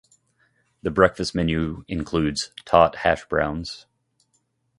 [0.81, 3.85] The breakfast menu includes tot hash browns.